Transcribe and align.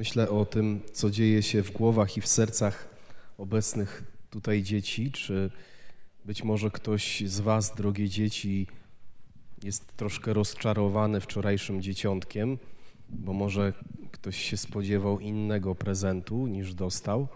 Myślę 0.00 0.30
o 0.30 0.44
tym, 0.44 0.80
co 0.92 1.10
dzieje 1.10 1.42
się 1.42 1.62
w 1.62 1.72
głowach 1.72 2.16
i 2.16 2.20
w 2.20 2.26
sercach 2.26 2.88
obecnych 3.38 4.04
tutaj 4.30 4.62
dzieci. 4.62 5.12
Czy 5.12 5.50
być 6.24 6.44
może 6.44 6.70
ktoś 6.70 7.22
z 7.26 7.40
Was, 7.40 7.74
drogie 7.74 8.08
dzieci, 8.08 8.66
jest 9.62 9.96
troszkę 9.96 10.32
rozczarowany 10.32 11.20
wczorajszym 11.20 11.82
dzieciątkiem, 11.82 12.58
bo 13.08 13.32
może 13.32 13.72
ktoś 14.12 14.36
się 14.36 14.56
spodziewał 14.56 15.20
innego 15.20 15.74
prezentu 15.74 16.46
niż 16.46 16.74
dostał. 16.74 17.28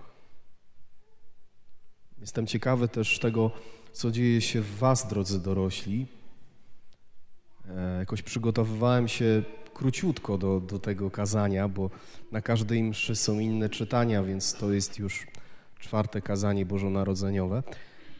Jestem 2.18 2.46
ciekawy 2.46 2.88
też 2.88 3.18
tego, 3.18 3.50
co 3.92 4.10
dzieje 4.10 4.40
się 4.40 4.60
w 4.60 4.78
Was, 4.78 5.08
drodzy 5.08 5.40
dorośli. 5.42 6.06
E, 7.68 7.98
jakoś 7.98 8.22
przygotowywałem 8.22 9.08
się 9.08 9.42
króciutko 9.74 10.38
do, 10.38 10.60
do 10.60 10.78
tego 10.78 11.10
kazania, 11.10 11.68
bo 11.68 11.90
na 12.32 12.40
każdej 12.40 12.82
mszy 12.82 13.16
są 13.16 13.38
inne 13.38 13.68
czytania, 13.68 14.22
więc 14.22 14.54
to 14.54 14.72
jest 14.72 14.98
już 14.98 15.26
czwarte 15.78 16.20
kazanie 16.20 16.66
bożonarodzeniowe. 16.66 17.62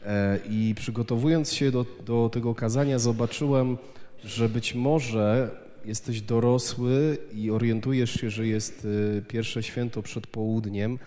E, 0.06 0.38
I 0.50 0.74
przygotowując 0.76 1.52
się 1.52 1.70
do, 1.70 1.86
do 2.06 2.30
tego 2.32 2.54
kazania, 2.54 2.98
zobaczyłem, 2.98 3.78
że 4.24 4.48
być 4.48 4.74
może 4.74 5.50
jesteś 5.84 6.20
dorosły 6.20 7.18
i 7.32 7.50
orientujesz 7.50 8.20
się, 8.20 8.30
że 8.30 8.46
jest 8.46 8.84
y, 8.84 9.24
pierwsze 9.28 9.62
święto 9.62 10.02
przed 10.02 10.26
południem 10.26 10.98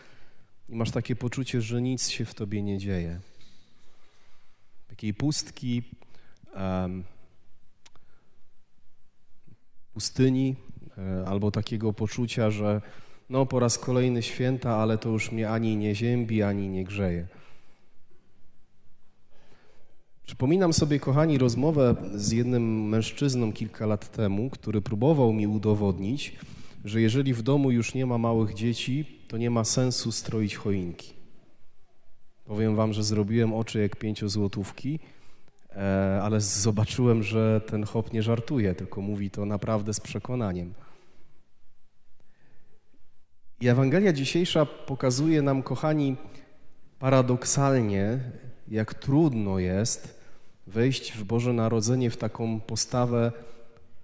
i 0.70 0.76
masz 0.76 0.92
takie 0.92 1.16
poczucie, 1.16 1.62
że 1.62 1.82
nic 1.82 2.10
się 2.10 2.26
w 2.26 2.34
tobie 2.34 2.62
nie 2.62 2.78
dzieje. 2.78 3.20
Takiej 4.90 5.14
pustki, 5.14 5.84
um, 6.56 7.04
pustyni, 9.98 10.56
e, 10.98 11.26
albo 11.28 11.52
takiego 11.52 11.94
poczucia, 11.94 12.52
że 12.52 12.82
no 13.30 13.46
po 13.46 13.60
raz 13.60 13.78
kolejny 13.78 14.24
święta, 14.24 14.76
ale 14.76 14.98
to 14.98 15.10
już 15.10 15.32
mnie 15.32 15.50
ani 15.50 15.78
nie 15.78 15.96
ziębi, 15.96 16.44
ani 16.44 16.70
nie 16.70 16.84
grzeje. 16.84 17.28
Przypominam 20.26 20.74
sobie, 20.74 21.00
kochani, 21.00 21.38
rozmowę 21.38 21.96
z 22.16 22.32
jednym 22.32 22.90
mężczyzną 22.90 23.54
kilka 23.54 23.86
lat 23.86 24.12
temu, 24.12 24.50
który 24.50 24.82
próbował 24.82 25.34
mi 25.34 25.48
udowodnić, 25.48 26.36
że 26.86 27.02
jeżeli 27.02 27.34
w 27.34 27.42
domu 27.42 27.72
już 27.72 27.94
nie 27.94 28.06
ma 28.06 28.18
małych 28.18 28.54
dzieci, 28.54 29.06
to 29.28 29.38
nie 29.38 29.50
ma 29.50 29.64
sensu 29.64 30.12
stroić 30.12 30.56
choinki. 30.56 31.14
Powiem 32.46 32.76
wam, 32.76 32.94
że 32.94 33.04
zrobiłem 33.04 33.54
oczy 33.54 33.80
jak 33.80 33.96
pięciozłotówki, 33.96 35.00
e, 35.00 35.17
ale 36.22 36.42
zobaczyłem, 36.42 37.24
że 37.24 37.62
ten 37.62 37.86
chłop 37.86 38.14
nie 38.14 38.24
żartuje, 38.24 38.76
tylko 38.76 39.02
mówi 39.02 39.32
to 39.32 39.46
naprawdę 39.46 39.94
z 39.94 40.00
przekonaniem. 40.00 40.74
I 43.62 43.68
Ewangelia 43.68 44.14
dzisiejsza 44.14 44.66
pokazuje 44.66 45.42
nam, 45.42 45.64
kochani, 45.64 46.16
paradoksalnie, 47.00 48.20
jak 48.68 48.94
trudno 48.94 49.60
jest 49.60 50.20
wejść 50.68 51.14
w 51.14 51.24
Boże 51.24 51.54
Narodzenie 51.54 52.10
w 52.10 52.18
taką 52.18 52.60
postawę 52.60 53.32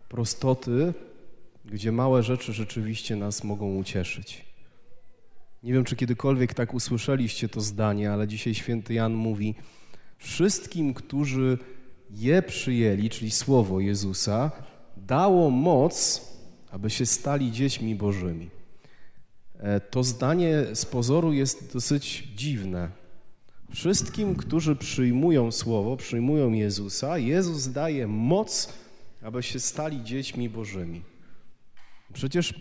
prostoty, 0.10 0.94
gdzie 1.66 1.92
małe 1.92 2.24
rzeczy 2.24 2.54
rzeczywiście 2.54 3.16
nas 3.16 3.44
mogą 3.44 3.76
ucieszyć. 3.76 4.46
Nie 5.64 5.74
wiem, 5.74 5.84
czy 5.84 5.96
kiedykolwiek 5.96 6.54
tak 6.54 6.74
usłyszeliście 6.74 7.50
to 7.50 7.62
zdanie, 7.62 8.12
ale 8.12 8.28
dzisiaj 8.28 8.56
święty 8.56 8.94
Jan 8.94 9.14
mówi: 9.14 9.56
Wszystkim, 10.24 10.94
którzy 10.94 11.58
je 12.10 12.42
przyjęli, 12.42 13.10
czyli 13.10 13.32
słowo 13.32 13.80
Jezusa, 13.80 14.52
dało 14.98 15.50
moc, 15.50 16.22
aby 16.72 16.90
się 16.90 17.06
stali 17.06 17.52
dziećmi 17.52 17.96
Bożymi. 17.96 18.50
E, 19.60 19.80
to 19.80 20.04
zdanie 20.04 20.66
z 20.74 20.86
pozoru 20.86 21.34
jest 21.34 21.74
dosyć 21.74 22.28
dziwne, 22.36 22.90
Wszystkim, 23.74 24.36
którzy 24.36 24.76
przyjmują 24.76 25.52
Słowo, 25.52 25.98
przyjmują 25.98 26.52
Jezusa, 26.52 27.18
Jezus 27.18 27.68
daje 27.68 28.08
moc, 28.08 28.74
aby 29.22 29.44
się 29.44 29.60
stali 29.60 30.04
dziećmi 30.04 30.50
Bożymi. 30.50 31.02
Przecież 32.14 32.54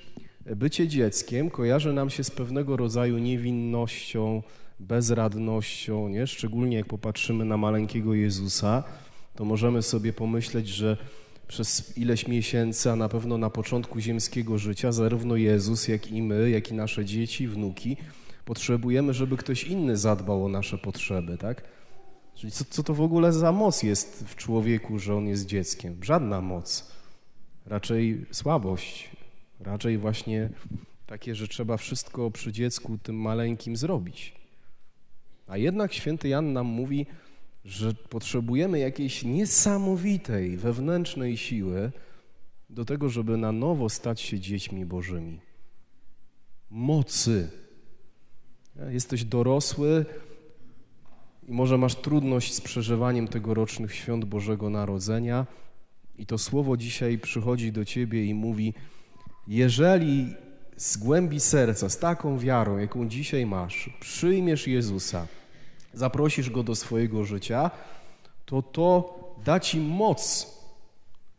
bycie 0.47 0.89
dzieckiem 0.89 1.51
kojarzy 1.51 1.93
nam 1.93 2.11
się 2.11 2.25
z 2.25 2.31
pewnego 2.31 2.77
rodzaju 2.77 3.19
niewinnością, 3.19 4.43
bezradnością, 4.81 6.09
nie? 6.09 6.27
szczególnie 6.27 6.77
jak 6.77 6.87
popatrzymy 6.87 7.45
na 7.45 7.57
maleńkiego 7.57 8.15
Jezusa, 8.15 8.85
to 9.35 9.45
możemy 9.45 9.83
sobie 9.83 10.13
pomyśleć, 10.13 10.69
że 10.69 10.97
przez 11.49 11.99
ileś 11.99 12.29
miesięcy, 12.29 12.91
a 12.91 12.97
na 12.97 13.09
pewno 13.09 13.39
na 13.39 13.51
początku 13.51 14.01
ziemskiego 14.01 14.59
życia, 14.59 14.93
zarówno 14.93 15.37
Jezus, 15.37 15.89
jak 15.89 16.13
i 16.13 16.23
my, 16.23 16.51
jak 16.51 16.71
i 16.71 16.75
nasze 16.75 17.05
dzieci, 17.05 17.49
wnuki, 17.49 17.97
Potrzebujemy, 18.45 19.15
żeby 19.15 19.37
ktoś 19.37 19.65
inny 19.65 19.97
zadbał 19.97 20.45
o 20.45 20.49
nasze 20.49 20.79
potrzeby, 20.79 21.39
tak? 21.39 21.63
Czyli 22.35 22.53
co, 22.53 22.65
co 22.65 22.83
to 22.83 22.95
w 22.95 23.01
ogóle 23.01 23.33
za 23.33 23.53
moc 23.53 23.83
jest 23.83 24.25
w 24.29 24.37
człowieku, 24.37 24.99
że 24.99 25.15
on 25.15 25.29
jest 25.29 25.47
dzieckiem? 25.47 26.05
Żadna 26.05 26.41
moc. 26.41 26.93
Raczej 27.67 28.27
słabość. 28.31 29.11
Raczej 29.63 29.99
właśnie 29.99 30.49
takie, 31.07 31.35
że 31.35 31.49
trzeba 31.49 31.77
wszystko 31.77 32.31
przy 32.31 32.53
dziecku 32.53 32.99
tym 32.99 33.17
maleńkim 33.17 33.77
zrobić. 33.77 34.35
A 35.47 35.57
jednak 35.57 35.93
święty 35.93 36.29
Jan 36.29 36.53
nam 36.53 36.67
mówi, 36.67 37.07
że 37.65 37.95
potrzebujemy 37.95 38.79
jakiejś 38.79 39.25
niesamowitej 39.25 40.57
wewnętrznej 40.57 41.37
siły 41.37 41.93
do 42.71 42.85
tego, 42.85 43.09
żeby 43.09 43.37
na 43.37 43.53
nowo 43.53 43.89
stać 43.89 44.21
się 44.21 44.41
dziećmi 44.41 44.87
Bożymi. 44.87 45.41
Mocy 46.71 47.51
Jesteś 48.91 49.25
dorosły 49.25 50.05
i 51.49 51.53
może 51.53 51.79
masz 51.79 51.95
trudność 51.95 52.55
z 52.55 52.61
przeżywaniem 52.61 53.29
tegorocznych 53.29 53.95
świąt 53.95 54.25
Bożego 54.25 54.71
Narodzenia 54.71 55.47
i 56.19 56.27
to 56.27 56.39
słowo 56.39 56.77
dzisiaj 56.77 57.19
przychodzi 57.19 57.73
do 57.73 57.85
ciebie 57.85 58.25
i 58.25 58.35
mówi: 58.35 58.75
Jeżeli 59.49 60.35
z 60.77 60.97
głębi 60.97 61.41
serca, 61.41 61.89
z 61.89 61.99
taką 61.99 62.39
wiarą, 62.39 62.79
jaką 62.79 63.09
dzisiaj 63.09 63.47
masz, 63.47 63.91
przyjmiesz 64.01 64.69
Jezusa, 64.69 65.27
zaprosisz 65.95 66.51
go 66.51 66.63
do 66.63 66.75
swojego 66.75 67.25
życia, 67.25 67.71
to 68.47 68.63
to 68.63 69.19
da 69.45 69.61
ci 69.61 69.81
moc, 69.81 70.53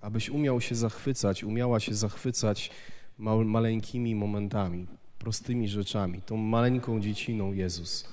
abyś 0.02 0.30
umiał 0.30 0.62
się 0.62 0.76
zachwycać, 0.76 1.44
umiała 1.44 1.80
się 1.80 1.94
zachwycać 1.94 2.72
maleńkimi 3.18 4.16
momentami 4.16 4.88
prostymi 5.24 5.70
rzeczami, 5.70 6.22
tą 6.22 6.38
maleńką 6.38 7.02
dzieciną 7.02 7.54
Jezus. 7.54 8.06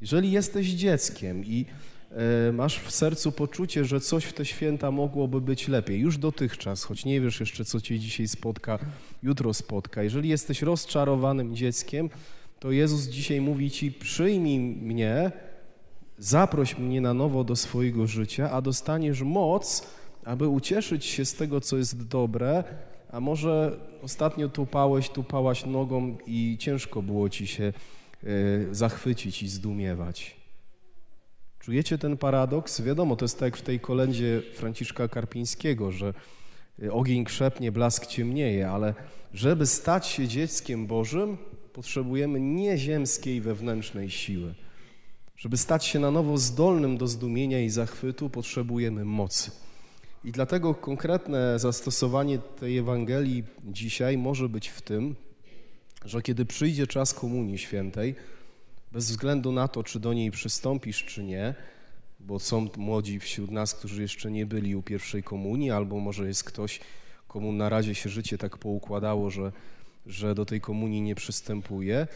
Jeżeli 0.00 0.32
jesteś 0.32 0.66
dzieckiem 0.66 1.44
i 1.44 1.66
masz 2.52 2.78
w 2.78 2.90
sercu 2.90 3.32
poczucie, 3.32 3.84
że 3.84 4.00
coś 4.00 4.24
w 4.24 4.32
te 4.32 4.44
święta 4.44 4.90
mogłoby 4.90 5.40
być 5.40 5.68
lepiej, 5.68 6.00
już 6.00 6.18
dotychczas, 6.18 6.84
choć 6.84 7.04
nie 7.04 7.20
wiesz 7.20 7.40
jeszcze, 7.40 7.64
co 7.64 7.80
cię 7.80 7.98
dzisiaj 7.98 8.28
spotka, 8.28 8.78
jutro 9.22 9.54
spotka. 9.54 10.02
Jeżeli 10.02 10.28
jesteś 10.28 10.62
rozczarowanym 10.62 11.56
dzieckiem, 11.56 12.10
to 12.60 12.70
Jezus 12.70 13.06
dzisiaj 13.06 13.40
mówi 13.40 13.70
ci: 13.70 13.92
przyjmij 13.92 14.58
mnie, 14.58 15.32
zaproś 16.18 16.78
mnie 16.78 17.00
na 17.00 17.14
nowo 17.14 17.44
do 17.44 17.56
swojego 17.56 18.06
życia, 18.06 18.50
a 18.50 18.62
dostaniesz 18.62 19.22
moc, 19.22 19.86
aby 20.24 20.48
ucieszyć 20.48 21.04
się 21.04 21.24
z 21.24 21.34
tego, 21.34 21.60
co 21.60 21.76
jest 21.76 22.06
dobre, 22.08 22.64
a 23.10 23.20
może 23.20 23.78
ostatnio 24.02 24.48
tupałeś, 24.48 25.08
tupałaś 25.08 25.66
nogą 25.66 26.16
i 26.26 26.56
ciężko 26.60 27.02
było 27.02 27.28
ci 27.28 27.46
się 27.46 27.64
e, 27.64 28.74
zachwycić 28.74 29.42
i 29.42 29.48
zdumiewać. 29.48 30.41
Czujecie 31.62 31.98
ten 31.98 32.16
paradoks? 32.16 32.80
Wiadomo, 32.80 33.16
to 33.16 33.24
jest 33.24 33.38
tak 33.38 33.46
jak 33.46 33.56
w 33.56 33.62
tej 33.62 33.80
kolendzie 33.80 34.42
Franciszka 34.54 35.08
Karpińskiego, 35.08 35.92
że 35.92 36.14
e, 36.82 36.92
ogień 36.92 37.24
krzepnie, 37.24 37.72
blask 37.72 38.06
ciemnieje, 38.06 38.70
ale 38.70 38.94
żeby 39.34 39.66
stać 39.66 40.06
się 40.06 40.28
dzieckiem 40.28 40.86
Bożym, 40.86 41.36
potrzebujemy 41.72 42.40
nieziemskiej 42.40 43.40
wewnętrznej 43.40 44.10
siły. 44.10 44.54
Żeby 45.36 45.56
stać 45.56 45.84
się 45.84 45.98
na 45.98 46.10
nowo 46.10 46.38
zdolnym 46.38 46.98
do 46.98 47.06
zdumienia 47.06 47.60
i 47.60 47.70
zachwytu, 47.70 48.30
potrzebujemy 48.30 49.04
mocy. 49.04 49.50
I 50.24 50.32
dlatego 50.32 50.74
konkretne 50.74 51.58
zastosowanie 51.58 52.38
tej 52.38 52.78
Ewangelii 52.78 53.44
dzisiaj 53.64 54.18
może 54.18 54.48
być 54.48 54.68
w 54.68 54.82
tym, 54.82 55.16
że 56.04 56.22
kiedy 56.22 56.44
przyjdzie 56.44 56.86
czas 56.86 57.14
Komunii 57.14 57.58
Świętej, 57.58 58.14
bez 58.92 59.10
względu 59.10 59.52
na 59.52 59.68
to, 59.68 59.82
czy 59.82 60.00
do 60.00 60.12
niej 60.12 60.30
przystąpisz, 60.30 61.04
czy 61.04 61.24
nie, 61.24 61.54
bo 62.20 62.38
są 62.38 62.68
młodzi 62.76 63.20
wśród 63.20 63.50
nas, 63.50 63.74
którzy 63.74 64.02
jeszcze 64.02 64.30
nie 64.30 64.46
byli 64.46 64.76
u 64.76 64.82
pierwszej 64.82 65.22
komunii, 65.22 65.70
albo 65.70 66.00
może 66.00 66.26
jest 66.26 66.44
ktoś, 66.44 66.80
komu 67.28 67.52
na 67.52 67.68
razie 67.68 67.94
się 67.94 68.08
życie 68.10 68.38
tak 68.38 68.58
poukładało, 68.58 69.30
że, 69.30 69.52
że 70.06 70.34
do 70.34 70.46
tej 70.46 70.60
komunii 70.60 71.02
nie 71.02 71.14
przystępuje. 71.14 72.06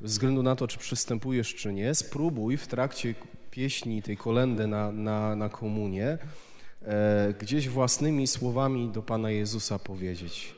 Bez 0.00 0.12
względu 0.12 0.42
na 0.42 0.56
to, 0.56 0.68
czy 0.68 0.78
przystępujesz, 0.78 1.54
czy 1.54 1.72
nie, 1.72 1.94
spróbuj 1.94 2.56
w 2.56 2.66
trakcie 2.66 3.14
pieśni 3.50 4.02
tej 4.02 4.16
kolendy 4.16 4.66
na, 4.66 4.92
na, 4.92 5.36
na 5.36 5.48
komunię 5.48 6.18
E, 6.86 7.34
gdzieś 7.40 7.68
własnymi 7.68 8.26
słowami 8.26 8.88
do 8.88 9.02
Pana 9.02 9.30
Jezusa 9.30 9.78
powiedzieć: 9.78 10.54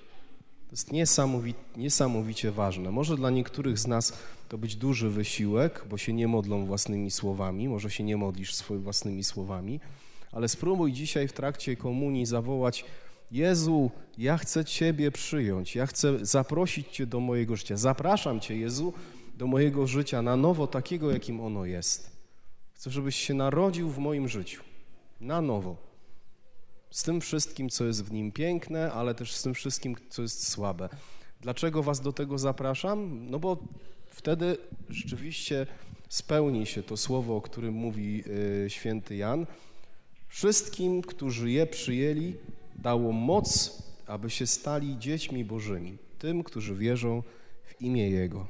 To 0.67 0.73
jest 0.73 0.93
niesamowi 0.93 1.55
niesamowicie 1.77 2.53
ważne. 2.53 2.91
Może 2.91 3.17
dla 3.17 3.31
niektórych 3.31 3.79
z 3.79 3.87
nas 3.87 4.13
to 4.49 4.59
być 4.59 4.77
duży 4.77 5.11
wysiłek, 5.11 5.85
bo 5.91 5.99
się 5.99 6.13
nie 6.13 6.29
modlą 6.29 6.67
własnymi 6.67 7.11
słowami, 7.11 7.69
może 7.69 7.91
się 7.91 8.05
nie 8.05 8.17
modlisz 8.17 8.55
swoimi 8.55 8.85
własnymi 8.85 9.25
słowami, 9.25 9.81
ale 10.33 10.49
spróbuj 10.49 10.93
dzisiaj 10.93 11.29
w 11.29 11.33
trakcie 11.33 11.77
komunii 11.77 12.27
zawołać 12.27 12.85
Jezu, 13.31 13.91
ja 14.19 14.39
chcę 14.39 14.65
Ciebie 14.65 15.11
przyjąć, 15.11 15.75
ja 15.75 15.87
chcę 15.87 16.27
zaprosić 16.27 16.89
Cię 16.89 17.07
do 17.07 17.21
mojego 17.21 17.57
życia. 17.57 17.77
Zapraszam 17.77 18.41
Cię, 18.41 18.57
Jezu, 18.57 18.93
do 19.35 19.47
mojego 19.47 19.87
życia 19.87 20.23
na 20.23 20.37
nowo, 20.37 20.67
takiego, 20.67 21.13
jakim 21.13 21.41
ono 21.41 21.65
jest. 21.65 22.17
Chcę, 22.75 22.91
żebyś 22.91 23.17
się 23.17 23.35
narodził 23.35 23.91
w 23.91 23.99
moim 23.99 24.29
życiu, 24.29 24.63
na 25.21 25.41
nowo. 25.41 25.86
Z 26.91 27.03
tym 27.03 27.21
wszystkim, 27.21 27.69
co 27.69 27.85
jest 27.85 28.05
w 28.05 28.13
nim 28.13 28.33
piękne, 28.33 28.93
ale 28.93 29.15
też 29.15 29.35
z 29.35 29.43
tym 29.43 29.55
wszystkim, 29.55 29.97
co 30.09 30.23
jest 30.23 30.49
słabe. 30.49 30.89
Dlaczego 31.41 31.83
Was 31.83 32.01
do 32.01 32.13
tego 32.13 32.39
zapraszam? 32.39 33.31
No 33.31 33.39
bo 33.39 33.59
wtedy 34.07 34.57
rzeczywiście 34.89 35.67
spełni 36.09 36.67
się 36.67 36.83
to 36.83 36.97
słowo, 36.97 37.37
o 37.37 37.41
którym 37.41 37.75
mówi 37.75 38.25
y, 38.65 38.71
święty 38.71 39.17
Jan. 39.17 39.47
Wszystkim, 40.29 41.03
którzy 41.03 41.51
je 41.51 41.67
przyjęli, 41.67 42.35
dało 42.77 43.13
moc, 43.13 43.83
aby 44.07 44.31
się 44.31 44.47
stali 44.47 44.99
dziećmi 44.99 45.45
Bożymi, 45.45 45.99
tym, 46.19 46.43
którzy 46.45 46.75
wierzą 46.75 47.23
w 47.65 47.83
imię 47.83 48.11
Jego. 48.11 48.47